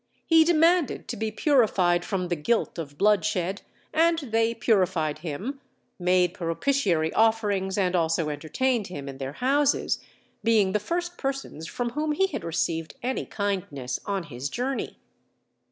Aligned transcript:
He 0.25 0.43
demanded 0.43 1.07
to 1.09 1.15
be 1.15 1.29
purified 1.29 2.03
from 2.03 2.29
the 2.29 2.35
guilt 2.35 2.79
of 2.79 2.97
bloodshed, 2.97 3.61
and 3.93 4.17
they 4.17 4.55
purified 4.55 5.19
him, 5.19 5.61
made 5.99 6.33
propitiatory 6.33 7.13
offerings, 7.13 7.77
and 7.77 7.95
also 7.95 8.29
entertained 8.29 8.87
him 8.87 9.07
in 9.07 9.19
their 9.19 9.33
houses, 9.33 9.99
being 10.43 10.71
the 10.71 10.79
first 10.79 11.19
persons 11.19 11.67
from 11.67 11.91
whom 11.91 12.13
he 12.13 12.25
had 12.25 12.43
received 12.43 12.95
any 13.03 13.27
kindness 13.27 13.99
on 14.03 14.23
his 14.23 14.49
journey. 14.49 14.97